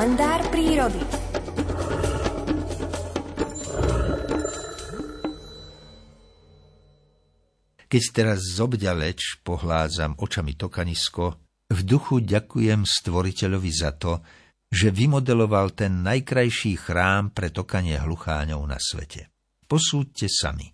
kalendár 0.00 0.40
prírody. 0.48 0.96
Keď 7.84 8.02
teraz 8.08 8.40
zobďaleč 8.56 9.44
pohládzam 9.44 10.16
očami 10.16 10.56
tokanisko, 10.56 11.36
v 11.68 11.80
duchu 11.84 12.24
ďakujem 12.24 12.88
stvoriteľovi 12.88 13.68
za 13.68 13.92
to, 13.92 14.24
že 14.72 14.88
vymodeloval 14.88 15.76
ten 15.76 16.00
najkrajší 16.00 16.80
chrám 16.80 17.36
pre 17.36 17.52
tokanie 17.52 18.00
hlucháňov 18.00 18.64
na 18.64 18.80
svete. 18.80 19.28
Posúďte 19.68 20.32
sami. 20.32 20.72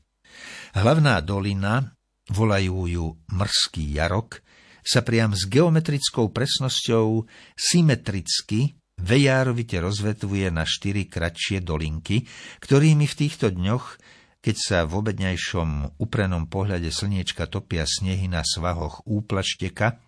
Hlavná 0.78 1.18
dolina, 1.26 1.82
volajú 2.30 2.86
ju 2.86 3.06
Mrský 3.34 3.90
jarok, 3.90 4.38
sa 4.86 5.02
priam 5.02 5.34
s 5.34 5.50
geometrickou 5.50 6.30
presnosťou 6.30 7.26
symetricky 7.58 8.85
vejárovite 9.00 9.80
rozvetvuje 9.80 10.48
na 10.52 10.64
štyri 10.64 11.08
kratšie 11.08 11.64
dolinky, 11.64 12.24
ktorými 12.60 13.04
v 13.04 13.14
týchto 13.14 13.52
dňoch 13.52 14.16
keď 14.46 14.56
sa 14.62 14.78
v 14.86 15.02
obedňajšom 15.02 15.98
uprenom 15.98 16.46
pohľade 16.46 16.86
slniečka 16.94 17.50
topia 17.50 17.82
snehy 17.82 18.30
na 18.30 18.46
svahoch 18.46 19.02
úplašteka, 19.02 19.98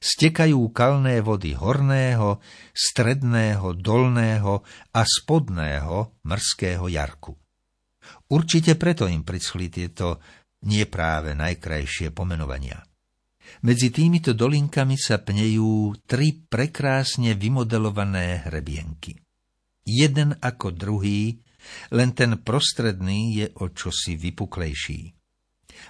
stekajú 0.00 0.72
kalné 0.72 1.20
vody 1.20 1.52
horného, 1.52 2.40
stredného, 2.72 3.76
dolného 3.76 4.64
a 4.96 5.00
spodného 5.04 6.16
mrského 6.24 6.88
jarku. 6.88 7.36
Určite 8.32 8.80
preto 8.80 9.04
im 9.04 9.20
prischli 9.20 9.68
tieto 9.68 10.24
nie 10.64 10.88
práve 10.88 11.36
najkrajšie 11.36 12.08
pomenovania. 12.16 12.87
Medzi 13.64 13.90
týmito 13.90 14.36
dolinkami 14.36 14.94
sa 14.94 15.18
pnejú 15.18 15.98
tri 16.06 16.36
prekrásne 16.36 17.34
vymodelované 17.34 18.46
hrebienky. 18.46 19.18
Jeden 19.88 20.36
ako 20.38 20.74
druhý 20.76 21.40
len 21.90 22.14
ten 22.14 22.38
prostredný 22.40 23.42
je 23.42 23.46
o 23.60 23.72
čosi 23.72 24.14
vypuklejší. 24.14 25.00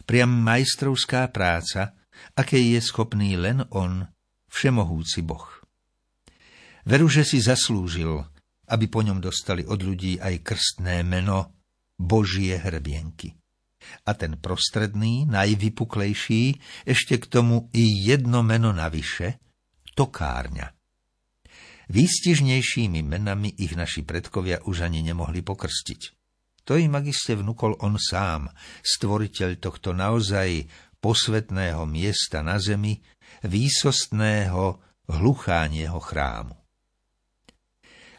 Priam 0.04 0.30
majstrovská 0.30 1.28
práca, 1.28 1.96
aké 2.34 2.58
je 2.58 2.80
schopný 2.82 3.38
len 3.38 3.64
on, 3.74 4.06
všemohúci 4.48 5.22
Boh. 5.22 5.46
Veru, 6.88 7.06
že 7.10 7.22
si 7.26 7.38
zaslúžil, 7.42 8.24
aby 8.68 8.86
po 8.88 9.04
ňom 9.04 9.20
dostali 9.20 9.64
od 9.64 9.80
ľudí 9.80 10.16
aj 10.20 10.40
krstné 10.44 11.04
meno 11.04 11.52
Božie 11.98 12.56
hrbienky. 12.56 13.36
A 14.06 14.14
ten 14.14 14.36
prostredný, 14.36 15.24
najvypuklejší, 15.30 16.58
ešte 16.84 17.14
k 17.22 17.24
tomu 17.30 17.70
i 17.72 18.04
jedno 18.04 18.42
meno 18.42 18.74
navyše, 18.74 19.38
tokárňa. 19.94 20.74
Výstižnejšími 21.88 23.00
menami 23.00 23.48
ich 23.56 23.72
naši 23.72 24.04
predkovia 24.04 24.60
už 24.68 24.84
ani 24.84 25.00
nemohli 25.00 25.40
pokrstiť. 25.40 26.00
To 26.68 26.76
im 26.76 26.92
magiste 26.92 27.32
vnúkol 27.32 27.80
on 27.80 27.96
sám, 27.96 28.52
stvoriteľ 28.84 29.56
tohto 29.56 29.96
naozaj 29.96 30.68
posvetného 31.00 31.88
miesta 31.88 32.44
na 32.44 32.60
zemi, 32.60 33.00
výsostného 33.40 34.76
hluchánieho 35.08 35.96
chrámu. 35.96 36.54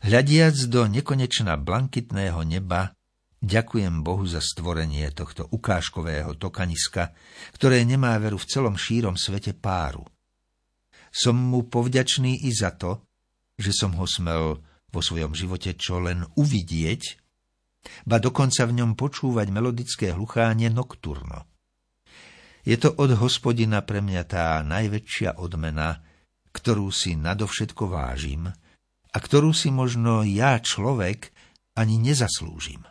Hľadiac 0.02 0.56
do 0.72 0.90
nekonečna 0.90 1.60
blankitného 1.62 2.42
neba, 2.42 2.96
ďakujem 3.40 4.04
Bohu 4.04 4.24
za 4.28 4.44
stvorenie 4.44 5.10
tohto 5.16 5.48
ukážkového 5.50 6.36
tokaniska, 6.36 7.16
ktoré 7.56 7.84
nemá 7.88 8.16
veru 8.20 8.40
v 8.40 8.48
celom 8.48 8.76
šírom 8.76 9.16
svete 9.16 9.56
páru. 9.56 10.04
Som 11.10 11.42
mu 11.42 11.66
povďačný 11.66 12.46
i 12.46 12.50
za 12.54 12.76
to, 12.76 13.02
že 13.58 13.74
som 13.74 13.98
ho 13.98 14.06
smel 14.06 14.62
vo 14.90 15.02
svojom 15.02 15.34
živote 15.34 15.74
čo 15.76 16.02
len 16.02 16.26
uvidieť, 16.38 17.18
ba 18.06 18.20
dokonca 18.20 18.68
v 18.68 18.76
ňom 18.84 18.92
počúvať 18.94 19.48
melodické 19.50 20.12
hluchánie 20.12 20.68
nokturno. 20.70 21.48
Je 22.68 22.76
to 22.76 22.92
od 23.00 23.16
hospodina 23.18 23.82
pre 23.82 24.04
mňa 24.04 24.24
tá 24.28 24.60
najväčšia 24.62 25.40
odmena, 25.40 26.04
ktorú 26.52 26.92
si 26.92 27.16
nadovšetko 27.16 27.88
vážim 27.88 28.52
a 29.10 29.18
ktorú 29.18 29.56
si 29.56 29.74
možno 29.74 30.22
ja, 30.28 30.60
človek, 30.60 31.32
ani 31.74 31.98
nezaslúžim. 31.98 32.84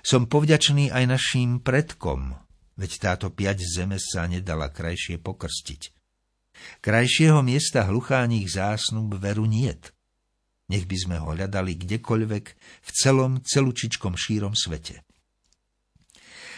Som 0.00 0.24
povďačný 0.24 0.88
aj 0.88 1.04
našim 1.04 1.60
predkom, 1.60 2.32
veď 2.80 2.90
táto 2.96 3.28
piať 3.28 3.60
zeme 3.68 4.00
sa 4.00 4.24
nedala 4.24 4.72
krajšie 4.72 5.20
pokrstiť. 5.20 5.92
Krajšieho 6.80 7.44
miesta 7.44 7.84
hlucháních 7.84 8.48
zásnub 8.56 9.12
veru 9.20 9.44
niet. 9.44 9.92
Nech 10.72 10.88
by 10.88 10.96
sme 10.96 11.16
ho 11.20 11.36
hľadali 11.36 11.76
kdekoľvek 11.76 12.44
v 12.80 12.90
celom 12.96 13.44
celučičkom 13.44 14.16
šírom 14.16 14.56
svete. 14.56 15.04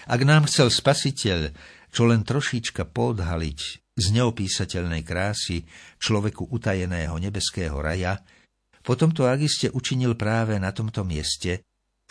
Ak 0.07 0.21
nám 0.23 0.47
chcel 0.47 0.71
spasiteľ 0.71 1.51
čo 1.95 2.11
len 2.11 2.27
trošička 2.27 2.91
podhaliť 2.91 3.61
z 3.95 4.07
neopísateľnej 4.19 5.07
krásy 5.07 5.63
človeku 6.03 6.51
utajeného 6.51 7.15
nebeského 7.23 7.79
raja, 7.79 8.19
potom 8.83 9.15
to 9.15 9.31
agiste 9.31 9.71
učinil 9.71 10.19
práve 10.19 10.59
na 10.59 10.75
tomto 10.75 11.07
mieste, 11.07 11.63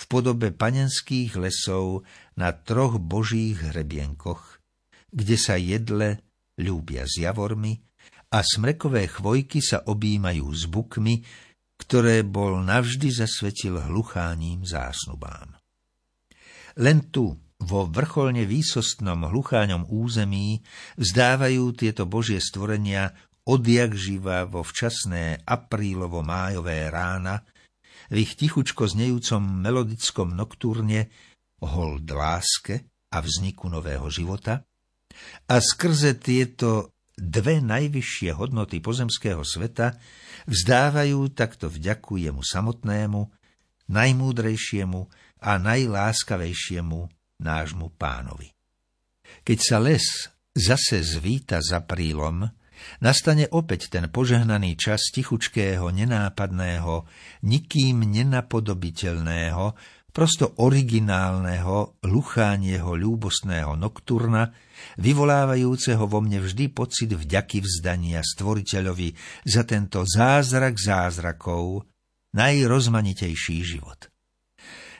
v 0.03 0.05
podobe 0.11 0.51
panenských 0.51 1.39
lesov 1.39 2.03
na 2.35 2.51
troch 2.51 2.99
božích 2.99 3.71
hrebienkoch, 3.71 4.59
kde 5.15 5.35
sa 5.39 5.55
jedle 5.55 6.19
ľúbia 6.59 7.07
s 7.07 7.23
javormi 7.23 7.79
a 8.35 8.43
smrekové 8.43 9.07
chvojky 9.07 9.63
sa 9.63 9.87
objímajú 9.87 10.43
s 10.51 10.67
bukmi, 10.67 11.23
ktoré 11.79 12.27
bol 12.27 12.59
navždy 12.59 13.15
zasvetil 13.15 13.79
hlucháním 13.79 14.67
zásnubám. 14.67 15.55
Len 16.81 17.07
tu, 17.13 17.37
vo 17.63 17.87
vrcholne 17.87 18.43
výsostnom 18.43 19.29
hlucháňom 19.29 19.87
území, 19.87 20.59
vzdávajú 20.99 21.63
tieto 21.79 22.03
božie 22.09 22.43
stvorenia 22.43 23.13
odjak 23.47 23.93
živa 23.95 24.43
vo 24.49 24.65
včasné 24.65 25.45
aprílovo-májové 25.47 26.89
rána, 26.89 27.45
v 28.13 28.21
ich 28.21 28.37
tichučko 28.37 28.85
znejúcom 28.85 29.41
melodickom 29.41 30.37
noktúrne 30.37 31.09
hold 31.65 32.05
láske 32.05 32.85
a 33.09 33.17
vzniku 33.17 33.73
nového 33.73 34.05
života, 34.13 34.61
a 35.49 35.55
skrze 35.57 36.21
tieto 36.21 36.93
dve 37.17 37.61
najvyššie 37.61 38.33
hodnoty 38.37 38.81
pozemského 38.81 39.41
sveta 39.41 39.97
vzdávajú 40.49 41.33
takto 41.33 41.69
vďaku 41.69 42.21
jemu 42.21 42.41
samotnému, 42.41 43.21
najmúdrejšiemu 43.89 45.01
a 45.41 45.51
najláskavejšiemu 45.61 46.99
nášmu 47.41 47.87
pánovi. 47.97 48.49
Keď 49.41 49.57
sa 49.57 49.77
les 49.81 50.05
zase 50.53 51.01
zvíta 51.01 51.61
za 51.61 51.81
prílom, 51.81 52.49
nastane 53.01 53.49
opäť 53.49 53.91
ten 53.93 54.07
požehnaný 54.07 54.79
čas 54.79 55.09
tichučkého, 55.13 55.89
nenápadného, 55.89 57.07
nikým 57.43 58.05
nenapodobiteľného, 58.07 59.75
prosto 60.13 60.53
originálneho, 60.61 61.97
luchánieho, 62.05 62.93
ľúbostného 62.93 63.73
nokturna, 63.73 64.53
vyvolávajúceho 65.01 66.05
vo 66.05 66.21
mne 66.21 66.45
vždy 66.45 66.69
pocit 66.69 67.09
vďaky 67.09 67.65
vzdania 67.65 68.21
stvoriteľovi 68.21 69.09
za 69.49 69.65
tento 69.65 70.05
zázrak 70.05 70.77
zázrakov, 70.77 71.89
najrozmanitejší 72.37 73.57
život. 73.65 74.13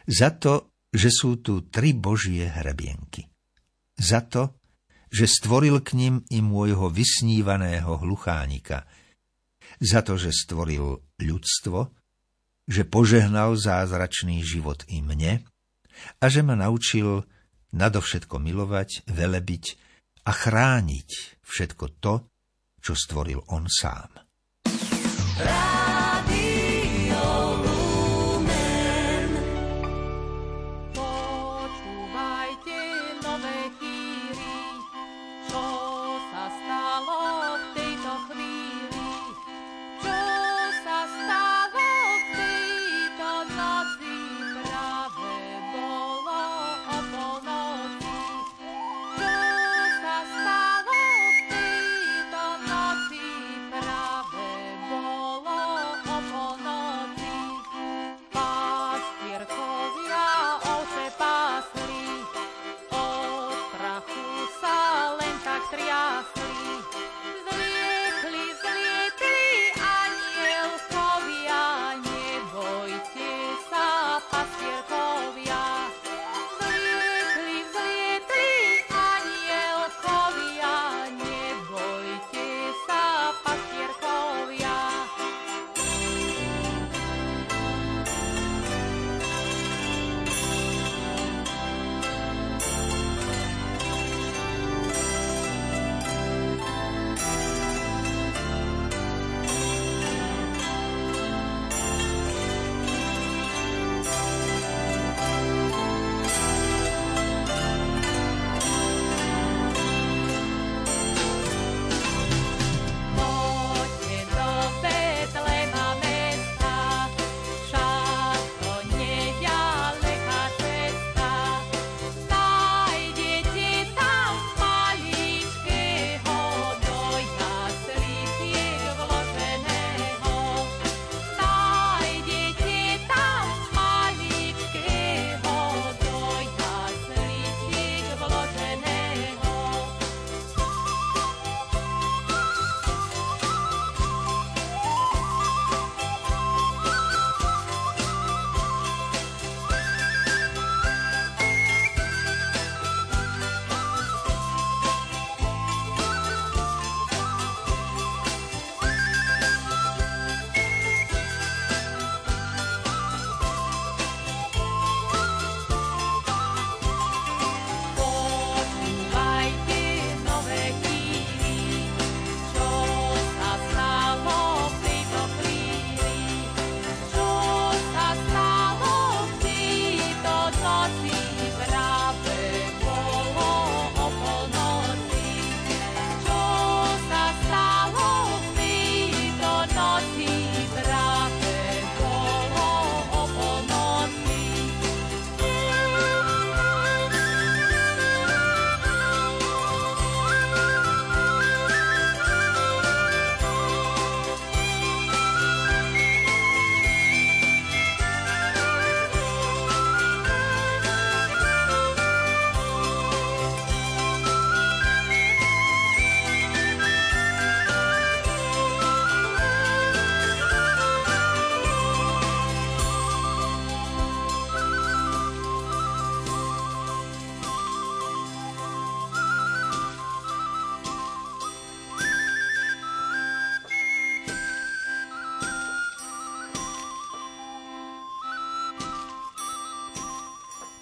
Za 0.10 0.34
to, 0.34 0.74
že 0.90 1.14
sú 1.14 1.46
tu 1.46 1.70
tri 1.70 1.94
božie 1.94 2.50
hrebienky. 2.50 3.30
Za 3.94 4.26
to, 4.26 4.63
že 5.14 5.30
stvoril 5.30 5.78
k 5.86 5.94
ním 5.94 6.16
i 6.34 6.42
môjho 6.42 6.90
vysnívaného 6.90 8.02
hluchánika. 8.02 8.90
Za 9.78 10.02
to, 10.02 10.18
že 10.18 10.34
stvoril 10.34 11.06
ľudstvo, 11.22 11.94
že 12.66 12.82
požehnal 12.90 13.54
zázračný 13.54 14.42
život 14.42 14.82
i 14.90 15.06
mne 15.06 15.46
a 16.18 16.26
že 16.26 16.42
ma 16.42 16.58
naučil 16.58 17.22
nadovšetko 17.78 18.42
milovať, 18.42 19.06
velebiť 19.06 19.64
a 20.26 20.32
chrániť 20.34 21.10
všetko 21.46 21.86
to, 22.02 22.14
čo 22.82 22.94
stvoril 22.98 23.46
on 23.54 23.70
sám. 23.70 24.10
Rádio 25.38 25.83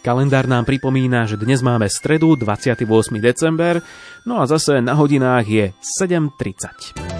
Kalendár 0.01 0.49
nám 0.49 0.65
pripomína, 0.65 1.29
že 1.29 1.37
dnes 1.37 1.61
máme 1.61 1.85
stredu 1.85 2.33
28. 2.33 3.21
december, 3.21 3.85
no 4.25 4.41
a 4.41 4.49
zase 4.49 4.81
na 4.81 4.97
hodinách 4.97 5.45
je 5.45 5.65
7.30. 6.01 7.10